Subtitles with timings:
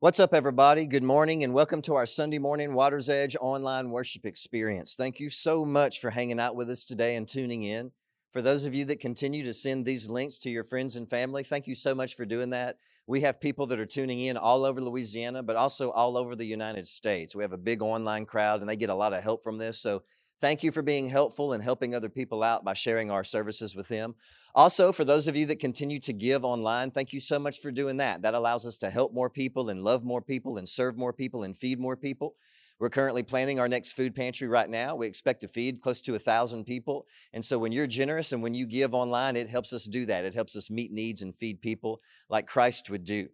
[0.00, 0.86] What's up, everybody?
[0.86, 4.94] Good morning, and welcome to our Sunday morning Water's Edge online worship experience.
[4.94, 7.90] Thank you so much for hanging out with us today and tuning in.
[8.30, 11.42] For those of you that continue to send these links to your friends and family,
[11.42, 12.76] thank you so much for doing that.
[13.08, 16.46] We have people that are tuning in all over Louisiana, but also all over the
[16.46, 17.34] United States.
[17.34, 19.80] We have a big online crowd, and they get a lot of help from this.
[19.80, 20.04] So
[20.40, 23.88] Thank you for being helpful and helping other people out by sharing our services with
[23.88, 24.14] them.
[24.54, 27.72] Also, for those of you that continue to give online, thank you so much for
[27.72, 28.22] doing that.
[28.22, 31.42] That allows us to help more people and love more people and serve more people
[31.42, 32.36] and feed more people.
[32.80, 34.94] We're currently planning our next food pantry right now.
[34.94, 37.08] We expect to feed close to a thousand people.
[37.32, 40.24] And so when you're generous and when you give online, it helps us do that.
[40.24, 43.28] It helps us meet needs and feed people like Christ would do.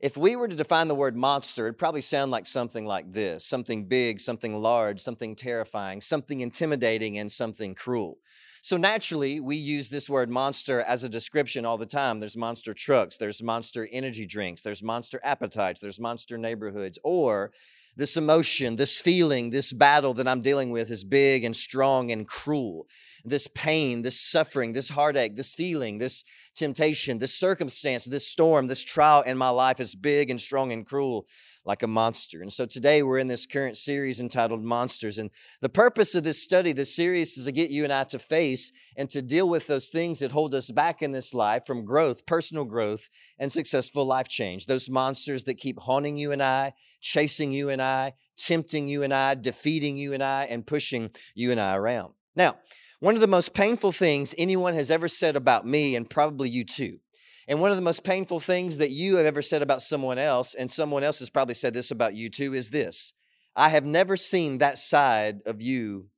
[0.00, 3.44] If we were to define the word monster, it'd probably sound like something like this
[3.44, 8.18] something big, something large, something terrifying, something intimidating, and something cruel.
[8.62, 12.20] So naturally, we use this word monster as a description all the time.
[12.20, 17.52] There's monster trucks, there's monster energy drinks, there's monster appetites, there's monster neighborhoods, or
[18.00, 22.26] this emotion, this feeling, this battle that I'm dealing with is big and strong and
[22.26, 22.86] cruel.
[23.24, 28.82] This pain, this suffering, this heartache, this feeling, this temptation, this circumstance, this storm, this
[28.82, 31.26] trial in my life is big and strong and cruel
[31.64, 32.40] like a monster.
[32.42, 35.18] And so today we're in this current series entitled Monsters.
[35.18, 38.18] And the purpose of this study, this series, is to get you and I to
[38.18, 41.84] face and to deal with those things that hold us back in this life from
[41.84, 44.66] growth, personal growth, and successful life change.
[44.66, 49.12] Those monsters that keep haunting you and I, chasing you and I, tempting you and
[49.12, 52.14] I, defeating you and I, and pushing you and I around.
[52.34, 52.56] Now,
[53.00, 56.64] one of the most painful things anyone has ever said about me, and probably you
[56.64, 57.00] too,
[57.48, 60.54] and one of the most painful things that you have ever said about someone else,
[60.54, 63.12] and someone else has probably said this about you too, is this
[63.56, 66.08] I have never seen that side of you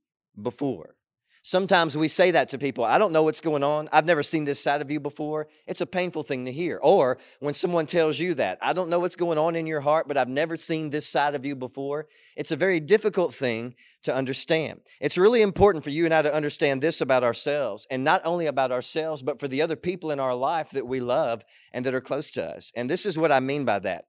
[0.40, 0.96] before.
[1.44, 2.84] Sometimes we say that to people.
[2.84, 3.88] I don't know what's going on.
[3.92, 5.48] I've never seen this side of you before.
[5.66, 6.78] It's a painful thing to hear.
[6.80, 10.06] Or when someone tells you that, I don't know what's going on in your heart,
[10.06, 12.06] but I've never seen this side of you before.
[12.36, 14.82] It's a very difficult thing to understand.
[15.00, 18.46] It's really important for you and I to understand this about ourselves, and not only
[18.46, 21.94] about ourselves, but for the other people in our life that we love and that
[21.94, 22.70] are close to us.
[22.76, 24.04] And this is what I mean by that.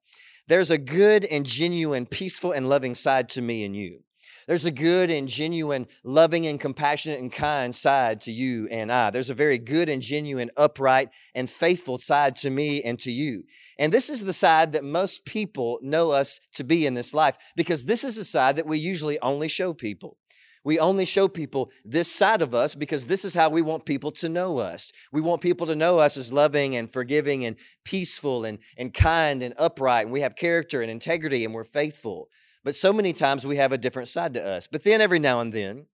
[0.47, 4.01] There's a good and genuine, peaceful and loving side to me and you.
[4.47, 9.09] There's a good and genuine, loving and compassionate and kind side to you and I.
[9.09, 13.43] There's a very good and genuine, upright and faithful side to me and to you.
[13.79, 17.37] And this is the side that most people know us to be in this life
[17.55, 20.17] because this is the side that we usually only show people.
[20.63, 24.11] We only show people this side of us because this is how we want people
[24.11, 24.93] to know us.
[25.11, 29.43] We want people to know us as loving and forgiving and peaceful and, and kind
[29.43, 30.05] and upright.
[30.05, 32.29] And we have character and integrity and we're faithful.
[32.63, 34.68] But so many times we have a different side to us.
[34.68, 35.88] But then every now and then,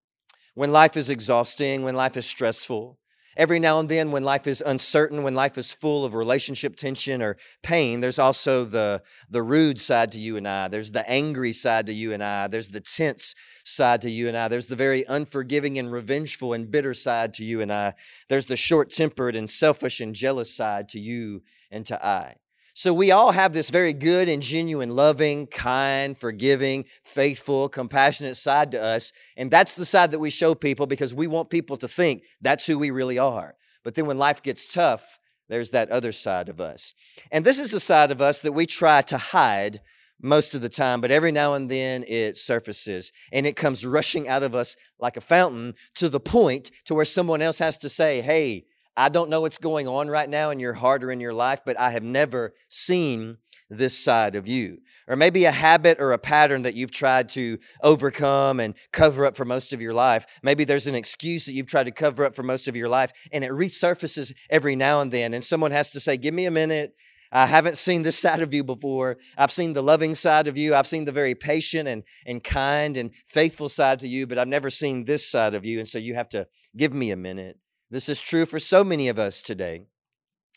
[0.54, 2.98] when life is exhausting, when life is stressful,
[3.36, 7.22] every now and then when life is uncertain, when life is full of relationship tension
[7.22, 10.68] or pain, there's also the, the rude side to you and I.
[10.68, 12.48] There's the angry side to you and I.
[12.48, 14.48] There's the tense side to you and I.
[14.48, 17.94] There's the very unforgiving and revengeful and bitter side to you and I.
[18.28, 22.36] There's the short tempered and selfish and jealous side to you and to I.
[22.80, 28.70] So we all have this very good and genuine, loving, kind, forgiving, faithful, compassionate side
[28.70, 29.12] to us.
[29.36, 32.66] And that's the side that we show people because we want people to think that's
[32.66, 33.54] who we really are.
[33.84, 35.18] But then when life gets tough,
[35.50, 36.94] there's that other side of us.
[37.30, 39.82] And this is the side of us that we try to hide
[40.22, 44.26] most of the time, but every now and then it surfaces and it comes rushing
[44.26, 47.90] out of us like a fountain to the point to where someone else has to
[47.90, 48.64] say, Hey,
[48.96, 51.60] I don't know what's going on right now in your heart or in your life,
[51.64, 53.38] but I have never seen
[53.70, 54.78] this side of you.
[55.06, 59.36] Or maybe a habit or a pattern that you've tried to overcome and cover up
[59.36, 60.26] for most of your life.
[60.42, 63.12] Maybe there's an excuse that you've tried to cover up for most of your life
[63.32, 65.34] and it resurfaces every now and then.
[65.34, 66.94] And someone has to say, Give me a minute.
[67.32, 69.16] I haven't seen this side of you before.
[69.38, 70.74] I've seen the loving side of you.
[70.74, 74.48] I've seen the very patient and, and kind and faithful side to you, but I've
[74.48, 75.78] never seen this side of you.
[75.78, 77.58] And so you have to give me a minute.
[77.92, 79.82] This is true for so many of us today.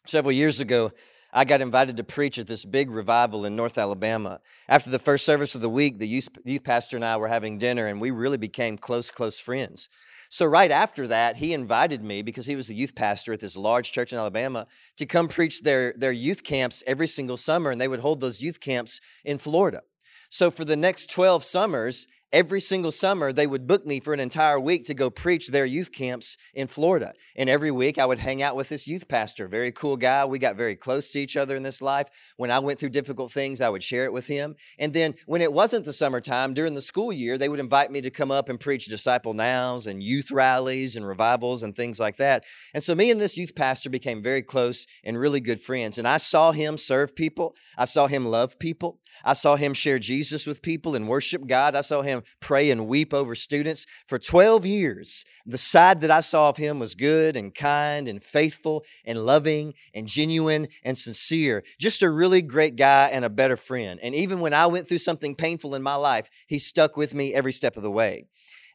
[0.05, 0.91] Several years ago,
[1.33, 4.39] I got invited to preach at this big revival in North Alabama.
[4.69, 7.58] After the first service of the week, the youth, youth pastor and I were having
[7.58, 9.90] dinner, and we really became close, close friends.
[10.29, 13.58] So, right after that, he invited me because he was the youth pastor at this
[13.58, 14.67] large church in Alabama
[14.97, 18.43] to come preach their, their youth camps every single summer, and they would hold those
[18.43, 19.81] youth camps in Florida.
[20.29, 24.20] So, for the next 12 summers, every single summer they would book me for an
[24.20, 27.14] entire week to go preach their youth camps in Florida.
[27.35, 30.26] And every week I would hang out with this youth pastor, very cool guy.
[30.26, 32.09] We got very close to each other in this life.
[32.35, 34.56] When I went through difficult things, I would share it with him.
[34.80, 38.02] And then when it wasn't the summertime, during the school year, they would invite me
[38.02, 42.18] to come up and preach disciple nows and youth rallies and revivals and things like
[42.18, 42.44] that.
[42.74, 46.00] And so me and this youth pastor became very close and really good friends.
[46.00, 47.56] And I saw him serve people.
[47.78, 49.00] I saw him love people.
[49.24, 51.76] I saw him share Jesus with people and worship God.
[51.76, 52.02] I saw
[52.40, 53.85] pray and weep over students.
[54.08, 58.22] For 12 years, the side that I saw of him was good and kind and
[58.22, 61.64] faithful and loving and genuine and sincere.
[61.79, 63.99] Just a really great guy and a better friend.
[64.02, 67.34] And even when I went through something painful in my life, he stuck with me
[67.34, 68.25] every step of the way.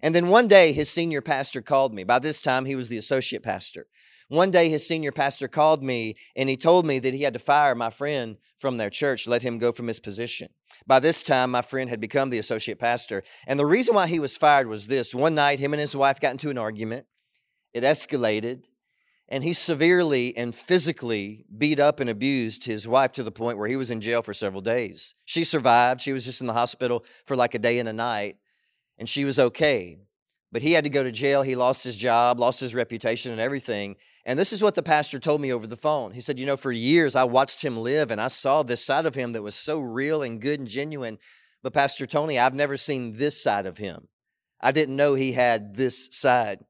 [0.01, 2.05] And then one day, his senior pastor called me.
[2.05, 3.87] By this time, he was the associate pastor.
[4.29, 7.39] One day, his senior pastor called me and he told me that he had to
[7.39, 10.51] fire my friend from their church, let him go from his position.
[10.87, 13.23] By this time, my friend had become the associate pastor.
[13.47, 16.21] And the reason why he was fired was this one night, him and his wife
[16.21, 17.07] got into an argument.
[17.73, 18.65] It escalated,
[19.29, 23.69] and he severely and physically beat up and abused his wife to the point where
[23.69, 25.15] he was in jail for several days.
[25.25, 26.01] She survived.
[26.01, 28.37] She was just in the hospital for like a day and a night,
[28.99, 29.99] and she was okay.
[30.51, 31.43] But he had to go to jail.
[31.43, 33.97] He lost his job, lost his reputation, and everything.
[34.25, 36.13] And this is what the pastor told me over the phone.
[36.13, 39.05] He said, You know, for years I watched him live and I saw this side
[39.05, 41.19] of him that was so real and good and genuine.
[41.63, 44.09] But, Pastor Tony, I've never seen this side of him.
[44.61, 46.61] I didn't know he had this side.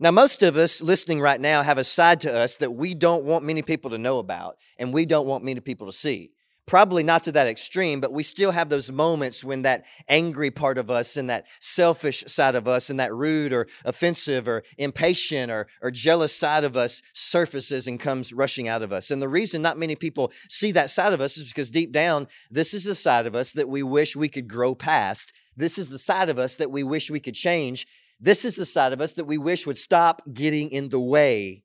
[0.00, 3.24] Now, most of us listening right now have a side to us that we don't
[3.24, 6.30] want many people to know about and we don't want many people to see
[6.66, 10.78] probably not to that extreme, but we still have those moments when that angry part
[10.78, 15.50] of us and that selfish side of us and that rude or offensive or impatient
[15.50, 19.10] or, or jealous side of us surfaces and comes rushing out of us.
[19.10, 22.26] And the reason not many people see that side of us is because deep down,
[22.50, 25.32] this is the side of us that we wish we could grow past.
[25.56, 27.86] This is the side of us that we wish we could change.
[28.18, 31.64] This is the side of us that we wish would stop getting in the way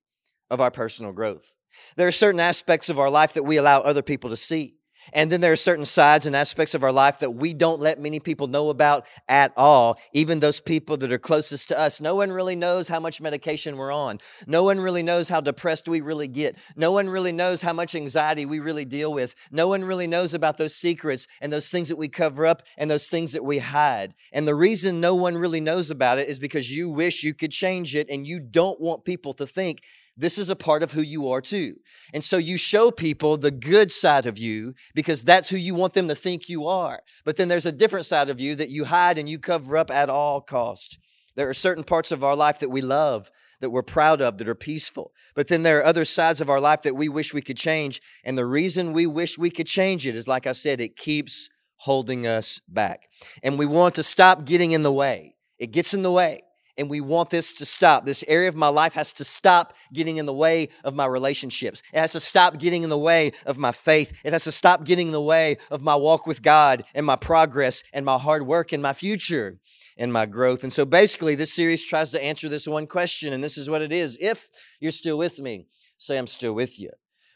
[0.49, 1.53] of our personal growth.
[1.95, 4.75] There are certain aspects of our life that we allow other people to see.
[5.13, 7.99] And then there are certain sides and aspects of our life that we don't let
[7.99, 12.01] many people know about at all, even those people that are closest to us.
[12.01, 14.19] No one really knows how much medication we're on.
[14.47, 16.57] No one really knows how depressed we really get.
[16.75, 19.35] No one really knows how much anxiety we really deal with.
[19.51, 22.89] No one really knows about those secrets and those things that we cover up and
[22.89, 24.13] those things that we hide.
[24.31, 27.51] And the reason no one really knows about it is because you wish you could
[27.51, 29.81] change it and you don't want people to think
[30.17, 31.75] this is a part of who you are too.
[32.13, 35.93] And so you show people the good side of you because that's who you want
[35.93, 36.99] them to think you are.
[37.23, 39.89] But then there's a different side of you that you hide and you cover up
[39.89, 40.97] at all cost.
[41.35, 43.31] There are certain parts of our life that we love,
[43.61, 45.13] that we're proud of, that are peaceful.
[45.33, 48.01] But then there are other sides of our life that we wish we could change.
[48.25, 51.49] And the reason we wish we could change it is, like I said, it keeps
[51.77, 53.07] holding us back.
[53.41, 55.35] And we want to stop getting in the way.
[55.57, 56.41] It gets in the way
[56.77, 58.05] and we want this to stop.
[58.05, 61.81] This area of my life has to stop getting in the way of my relationships.
[61.93, 64.19] It has to stop getting in the way of my faith.
[64.23, 67.15] It has to stop getting in the way of my walk with God and my
[67.15, 69.59] progress and my hard work and my future
[69.97, 70.63] and my growth.
[70.63, 73.81] And so basically, this series tries to answer this one question, and this is what
[73.81, 74.17] it is.
[74.19, 76.89] If you're still with me, say, I'm still with you.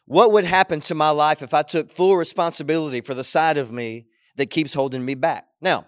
[0.06, 3.72] What would happen to my life if I took full responsibility for the side of
[3.72, 5.46] me that keeps holding me back?
[5.62, 5.88] Now,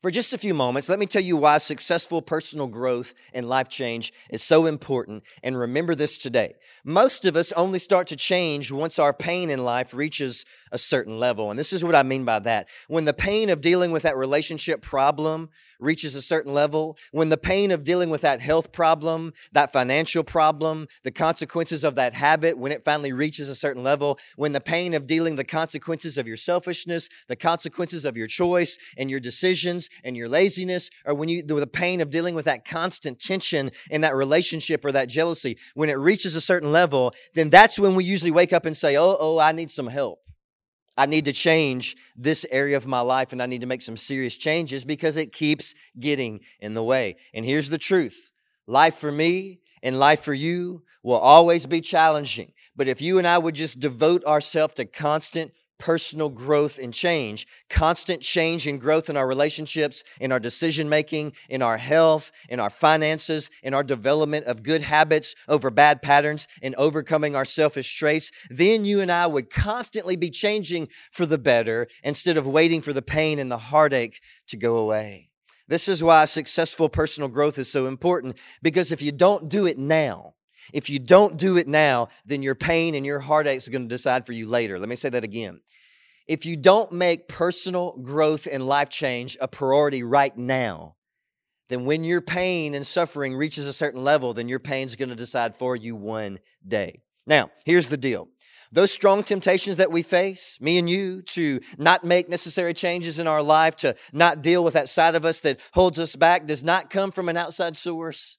[0.00, 3.68] for just a few moments, let me tell you why successful personal growth and life
[3.68, 5.24] change is so important.
[5.42, 6.54] And remember this today.
[6.84, 11.18] Most of us only start to change once our pain in life reaches a certain
[11.18, 11.50] level.
[11.50, 12.68] And this is what I mean by that.
[12.86, 15.50] When the pain of dealing with that relationship problem
[15.80, 20.22] reaches a certain level, when the pain of dealing with that health problem, that financial
[20.22, 24.60] problem, the consequences of that habit, when it finally reaches a certain level, when the
[24.60, 29.20] pain of dealing the consequences of your selfishness, the consequences of your choice and your
[29.20, 33.70] decisions, and your laziness, or when you the pain of dealing with that constant tension
[33.90, 37.94] in that relationship or that jealousy, when it reaches a certain level, then that's when
[37.94, 40.20] we usually wake up and say, "Oh, oh, I need some help."
[40.98, 43.96] I need to change this area of my life and I need to make some
[43.96, 47.16] serious changes because it keeps getting in the way.
[47.32, 48.32] And here's the truth
[48.66, 52.52] life for me and life for you will always be challenging.
[52.74, 57.46] But if you and I would just devote ourselves to constant personal growth and change,
[57.70, 62.60] constant change and growth in our relationships, in our decision making, in our health, in
[62.60, 67.94] our finances, in our development of good habits over bad patterns, and overcoming our selfish
[67.96, 72.80] traits, then you and I would constantly be changing for the better instead of waiting
[72.80, 75.28] for the pain and the heartache to go away.
[75.68, 79.76] This is why successful personal growth is so important because if you don't do it
[79.76, 80.34] now,
[80.72, 83.88] if you don't do it now, then your pain and your heartache is going to
[83.88, 84.78] decide for you later.
[84.78, 85.60] Let me say that again.
[86.28, 90.94] if you don't make personal growth and life change a priority right now,
[91.70, 95.16] then when your pain and suffering reaches a certain level, then your pain's going to
[95.16, 97.00] decide for you one day.
[97.26, 98.28] Now, here's the deal.
[98.70, 103.26] Those strong temptations that we face, me and you, to not make necessary changes in
[103.26, 106.62] our life, to not deal with that side of us that holds us back, does
[106.62, 108.36] not come from an outside source.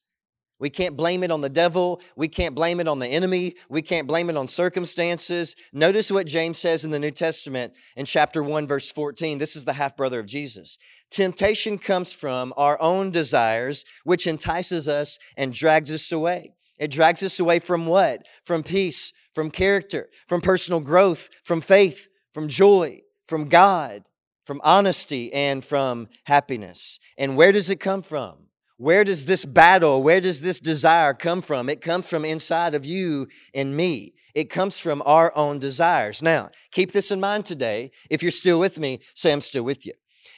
[0.60, 2.02] We can't blame it on the devil.
[2.16, 3.56] We can't blame it on the enemy.
[3.70, 5.56] We can't blame it on circumstances.
[5.72, 9.38] Notice what James says in the New Testament in chapter 1, verse 14.
[9.38, 10.78] This is the half brother of Jesus.
[11.10, 16.54] Temptation comes from our own desires, which entices us and drags us away.
[16.78, 18.26] It drags us away from what?
[18.44, 24.04] From peace, from character, from personal growth, from faith, from joy, from God,
[24.46, 27.00] from honesty, and from happiness.
[27.18, 28.49] And where does it come from?
[28.80, 31.68] Where does this battle, where does this desire come from?
[31.68, 34.14] It comes from inside of you and me.
[34.34, 36.22] It comes from our own desires.
[36.22, 37.92] Now, keep this in mind today.
[38.10, 39.92] If you're still with me, say, I'm still with you.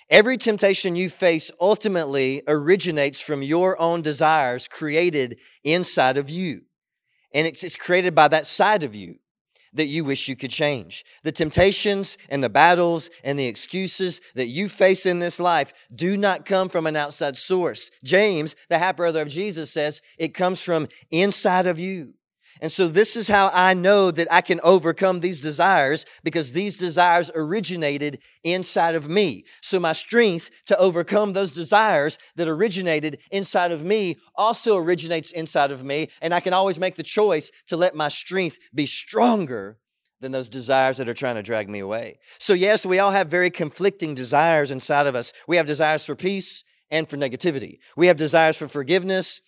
[0.10, 6.62] Every temptation you face ultimately originates from your own desires created inside of you.
[7.36, 9.20] And it's created by that side of you
[9.74, 11.06] that you wish you could change.
[11.24, 16.18] The temptations and the battles and the excuses that you face in this life do
[16.18, 17.90] not come from an outside source.
[18.04, 22.14] James, the half brother of Jesus, says it comes from inside of you.
[22.62, 26.78] And so this is how I know that I can overcome these desires because these
[26.78, 29.46] desires originated inside of me.
[29.62, 35.72] So my strength to overcome those desires that originated inside of me also originates inside
[35.72, 36.10] of me.
[36.22, 39.80] And I can always make the choice to let my strength be stronger
[40.20, 42.20] than those desires that are trying to drag me away.
[42.38, 45.34] So yes, we all have very conflicting desires inside of us.
[45.48, 47.80] We have desires for peace and for negativity.
[47.98, 49.42] We have desires for forgiveness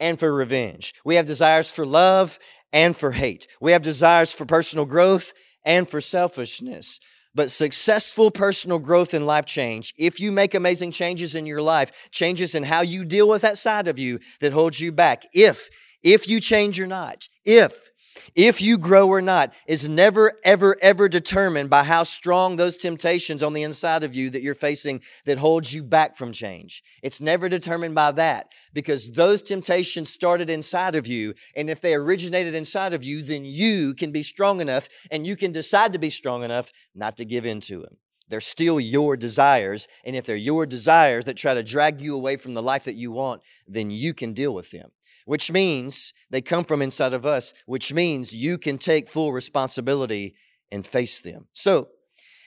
[0.00, 0.94] and for revenge.
[1.04, 2.38] We have desires for love
[2.72, 3.46] and for hate.
[3.60, 5.32] We have desires for personal growth
[5.64, 7.00] and for selfishness.
[7.34, 12.08] But successful personal growth and life change, if you make amazing changes in your life,
[12.10, 15.68] changes in how you deal with that side of you that holds you back, if,
[16.02, 17.90] if you change or not, if
[18.34, 23.42] if you grow or not is never, ever, ever determined by how strong those temptations
[23.42, 26.82] on the inside of you that you're facing that holds you back from change.
[27.02, 31.34] It's never determined by that because those temptations started inside of you.
[31.54, 35.36] And if they originated inside of you, then you can be strong enough and you
[35.36, 37.96] can decide to be strong enough not to give in to them.
[38.28, 39.86] They're still your desires.
[40.04, 42.96] And if they're your desires that try to drag you away from the life that
[42.96, 44.90] you want, then you can deal with them
[45.26, 50.34] which means they come from inside of us, which means you can take full responsibility
[50.72, 51.46] and face them.
[51.52, 51.88] So,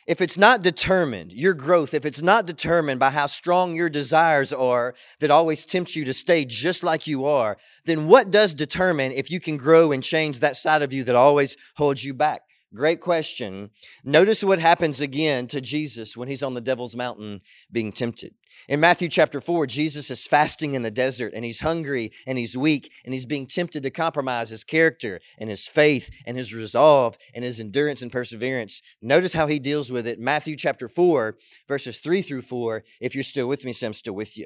[0.07, 4.51] if it's not determined, your growth, if it's not determined by how strong your desires
[4.51, 9.11] are that always tempt you to stay just like you are, then what does determine
[9.11, 12.41] if you can grow and change that side of you that always holds you back?
[12.75, 13.71] Great question.
[14.03, 18.35] Notice what happens again to Jesus when he's on the devil's mountain being tempted.
[18.67, 22.55] In Matthew chapter 4, Jesus is fasting in the desert and he's hungry and he's
[22.55, 27.17] weak and he's being tempted to compromise his character and his faith and his resolve
[27.33, 28.83] and his endurance and perseverance.
[29.01, 30.19] Notice how he deals with it.
[30.19, 32.83] Matthew chapter 4, verses 3 through 4.
[33.01, 34.45] If you're still with me, I'm still with you.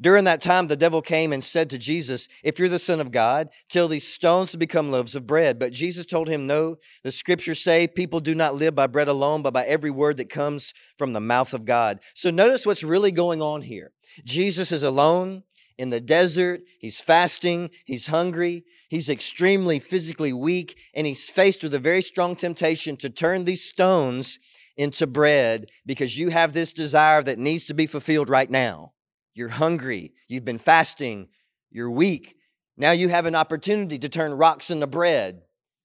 [0.00, 3.10] During that time, the devil came and said to Jesus, If you're the Son of
[3.10, 5.58] God, tell these stones to become loaves of bread.
[5.58, 9.42] But Jesus told him, No, the scriptures say people do not live by bread alone,
[9.42, 12.00] but by every word that comes from the mouth of God.
[12.14, 13.92] So notice what's really going on here.
[14.24, 15.42] Jesus is alone
[15.78, 16.62] in the desert.
[16.78, 17.70] He's fasting.
[17.84, 18.64] He's hungry.
[18.88, 23.64] He's extremely physically weak, and he's faced with a very strong temptation to turn these
[23.64, 24.38] stones
[24.76, 28.92] into bread because you have this desire that needs to be fulfilled right now.
[29.36, 30.14] You're hungry.
[30.28, 31.28] You've been fasting.
[31.70, 32.36] You're weak.
[32.78, 35.42] Now you have an opportunity to turn rocks into bread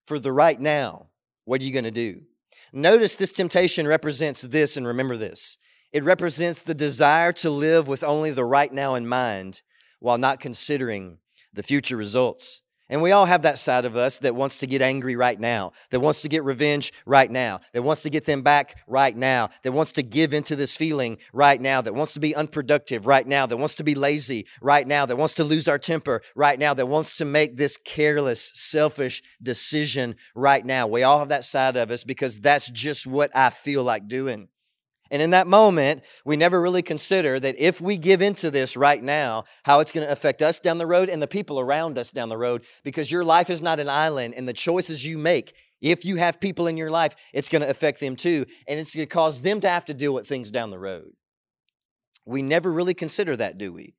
[0.07, 1.07] for the right now.
[1.43, 2.21] What are you going to do?
[2.71, 5.57] Notice this temptation represents this, and remember this
[5.91, 9.61] it represents the desire to live with only the right now in mind
[9.99, 11.17] while not considering
[11.53, 12.61] the future results.
[12.91, 15.71] And we all have that side of us that wants to get angry right now,
[15.91, 19.49] that wants to get revenge right now, that wants to get them back right now,
[19.63, 23.25] that wants to give into this feeling right now, that wants to be unproductive right
[23.25, 26.59] now, that wants to be lazy right now, that wants to lose our temper right
[26.59, 30.85] now, that wants to make this careless, selfish decision right now.
[30.85, 34.49] We all have that side of us because that's just what I feel like doing.
[35.11, 39.03] And in that moment, we never really consider that if we give into this right
[39.03, 42.11] now, how it's going to affect us down the road and the people around us
[42.11, 45.53] down the road, because your life is not an island and the choices you make,
[45.81, 48.45] if you have people in your life, it's going to affect them too.
[48.67, 51.11] And it's going to cause them to have to deal with things down the road.
[52.25, 53.95] We never really consider that, do we?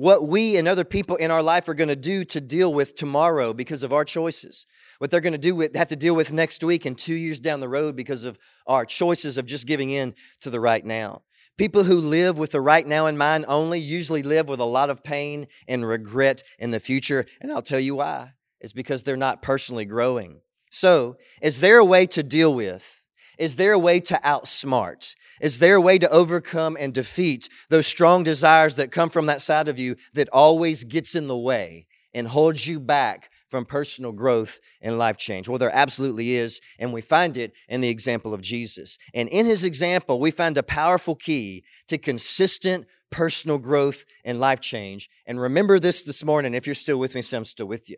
[0.00, 2.96] What we and other people in our life are going to do to deal with
[2.96, 4.64] tomorrow because of our choices,
[4.96, 7.38] what they're going to do with, have to deal with next week and two years
[7.38, 11.20] down the road because of our choices of just giving in to the right now.
[11.58, 14.88] People who live with the right now in mind only usually live with a lot
[14.88, 17.26] of pain and regret in the future.
[17.38, 18.32] And I'll tell you why.
[18.58, 20.40] It's because they're not personally growing.
[20.70, 22.99] So, is there a way to deal with?
[23.40, 25.14] Is there a way to outsmart?
[25.40, 29.40] Is there a way to overcome and defeat those strong desires that come from that
[29.40, 34.12] side of you that always gets in the way and holds you back from personal
[34.12, 35.48] growth and life change?
[35.48, 38.98] Well, there absolutely is, and we find it in the example of Jesus.
[39.14, 44.60] And in his example, we find a powerful key to consistent personal growth and life
[44.60, 45.08] change.
[45.24, 46.52] And remember this this morning.
[46.52, 47.96] If you're still with me, so I'm still with you.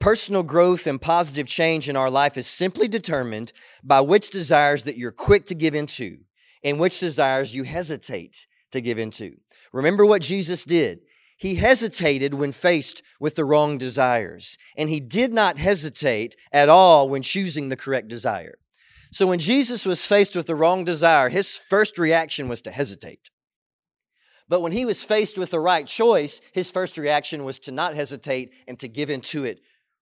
[0.00, 4.96] Personal growth and positive change in our life is simply determined by which desires that
[4.96, 6.18] you're quick to give into
[6.62, 9.36] and which desires you hesitate to give into.
[9.72, 11.00] Remember what Jesus did.
[11.38, 17.08] He hesitated when faced with the wrong desires, and he did not hesitate at all
[17.08, 18.58] when choosing the correct desire.
[19.12, 23.30] So when Jesus was faced with the wrong desire, his first reaction was to hesitate.
[24.48, 27.94] But when he was faced with the right choice, his first reaction was to not
[27.94, 29.60] hesitate and to give into it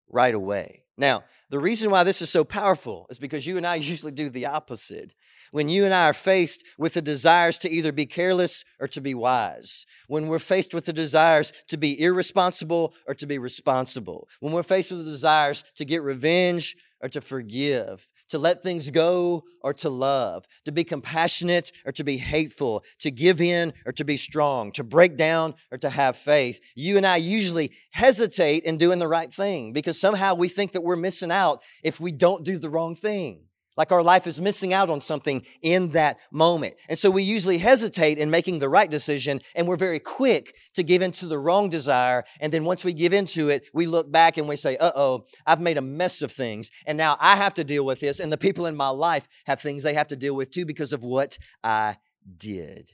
[0.08, 0.82] right away.
[0.96, 4.28] Now, the reason why this is so powerful is because you and I usually do
[4.28, 5.14] the opposite
[5.54, 9.00] when you and I are faced with the desires to either be careless or to
[9.00, 14.26] be wise, when we're faced with the desires to be irresponsible or to be responsible,
[14.40, 18.90] when we're faced with the desires to get revenge or to forgive, to let things
[18.90, 23.92] go or to love, to be compassionate or to be hateful, to give in or
[23.92, 26.58] to be strong, to break down or to have faith.
[26.75, 30.82] You and I usually hesitate in doing the right thing because somehow we think that
[30.82, 33.44] we're missing out if we don't do the wrong thing.
[33.76, 36.74] Like our life is missing out on something in that moment.
[36.88, 40.84] And so we usually hesitate in making the right decision and we're very quick to
[40.84, 42.24] give into the wrong desire.
[42.40, 45.26] And then once we give into it, we look back and we say, uh oh,
[45.46, 46.70] I've made a mess of things.
[46.86, 48.20] And now I have to deal with this.
[48.20, 50.92] And the people in my life have things they have to deal with too because
[50.92, 51.96] of what I
[52.36, 52.90] did.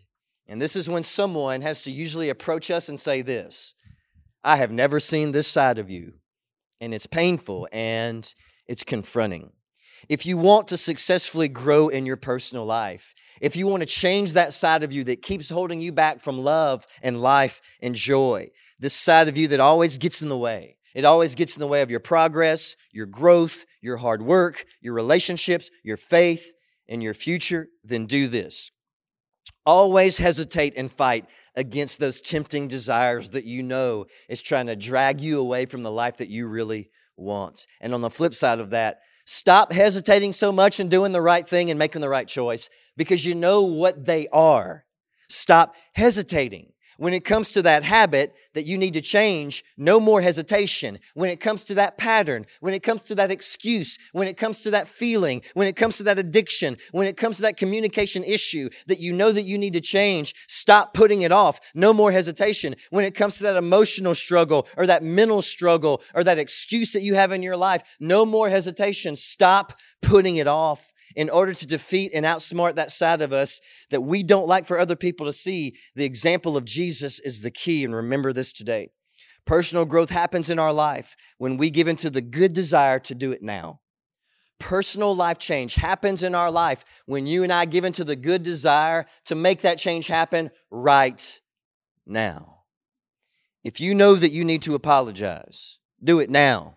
[0.49, 3.75] And this is when someone has to usually approach us and say this
[4.42, 6.14] I have never seen this side of you.
[6.80, 8.32] And it's painful and
[8.66, 9.52] it's confronting
[10.09, 14.33] if you want to successfully grow in your personal life, if you want to change
[14.33, 18.49] that side of you that keeps holding you back from love and life and joy,
[18.78, 21.66] this side of you that always gets in the way, it always gets in the
[21.66, 26.52] way of your progress, your growth, your hard work, your relationships, your faith,
[26.88, 28.71] and your future, then do this.
[29.64, 35.21] Always hesitate and fight against those tempting desires that you know is trying to drag
[35.21, 37.67] you away from the life that you really want.
[37.80, 39.00] And on the flip side of that,
[39.32, 43.25] Stop hesitating so much and doing the right thing and making the right choice because
[43.25, 44.84] you know what they are.
[45.28, 46.70] Stop hesitating.
[47.00, 50.99] When it comes to that habit that you need to change, no more hesitation.
[51.15, 54.60] When it comes to that pattern, when it comes to that excuse, when it comes
[54.60, 58.23] to that feeling, when it comes to that addiction, when it comes to that communication
[58.23, 61.73] issue that you know that you need to change, stop putting it off.
[61.75, 62.75] No more hesitation.
[62.91, 67.00] When it comes to that emotional struggle or that mental struggle or that excuse that
[67.00, 69.17] you have in your life, no more hesitation.
[69.17, 74.02] Stop putting it off in order to defeat and outsmart that side of us that
[74.02, 77.84] we don't like for other people to see, the example of Jesus is the key.
[77.84, 78.90] And remember this today.
[79.44, 83.32] Personal growth happens in our life when we give into the good desire to do
[83.32, 83.80] it now.
[84.58, 88.42] Personal life change happens in our life when you and I give into the good
[88.42, 91.40] desire to make that change happen right
[92.06, 92.58] now.
[93.64, 96.76] If you know that you need to apologize, do it now.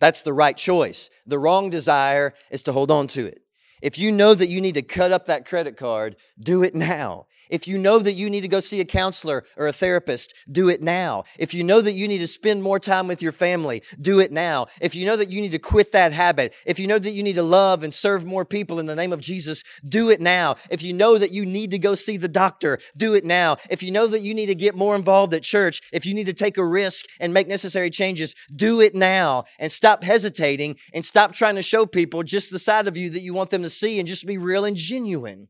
[0.00, 1.10] That's the right choice.
[1.26, 3.42] The wrong desire is to hold on to it.
[3.80, 7.26] If you know that you need to cut up that credit card, do it now.
[7.50, 10.68] If you know that you need to go see a counselor or a therapist, do
[10.68, 11.24] it now.
[11.38, 14.32] If you know that you need to spend more time with your family, do it
[14.32, 14.66] now.
[14.80, 17.22] If you know that you need to quit that habit, if you know that you
[17.22, 20.56] need to love and serve more people in the name of Jesus, do it now.
[20.70, 23.56] If you know that you need to go see the doctor, do it now.
[23.70, 26.26] If you know that you need to get more involved at church, if you need
[26.26, 31.04] to take a risk and make necessary changes, do it now and stop hesitating and
[31.04, 33.70] stop trying to show people just the side of you that you want them to
[33.70, 35.48] see and just be real and genuine.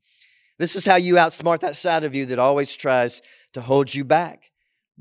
[0.59, 4.05] This is how you outsmart that side of you that always tries to hold you
[4.05, 4.51] back.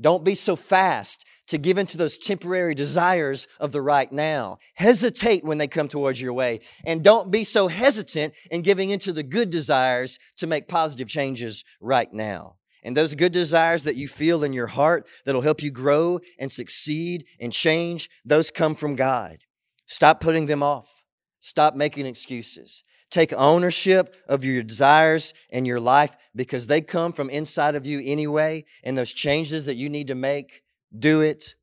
[0.00, 4.58] Don't be so fast to give into those temporary desires of the right now.
[4.74, 6.60] Hesitate when they come towards your way.
[6.84, 11.64] And don't be so hesitant in giving into the good desires to make positive changes
[11.80, 12.56] right now.
[12.84, 16.52] And those good desires that you feel in your heart that'll help you grow and
[16.52, 19.38] succeed and change, those come from God.
[19.86, 21.02] Stop putting them off.
[21.40, 22.84] Stop making excuses.
[23.10, 28.02] Take ownership of your desires and your life because they come from inside of you
[28.04, 28.64] anyway.
[28.84, 30.62] And those changes that you need to make,
[30.96, 31.54] do it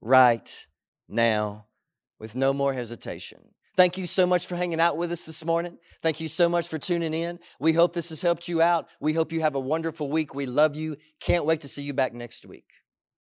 [0.00, 0.66] right
[1.08, 1.66] now
[2.18, 3.40] with no more hesitation.
[3.76, 5.78] Thank you so much for hanging out with us this morning.
[6.00, 7.40] Thank you so much for tuning in.
[7.58, 8.86] We hope this has helped you out.
[9.00, 10.32] We hope you have a wonderful week.
[10.32, 10.96] We love you.
[11.18, 12.66] Can't wait to see you back next week.